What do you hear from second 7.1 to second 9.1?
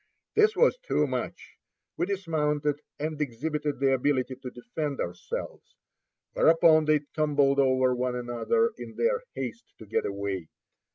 tumbled over one another in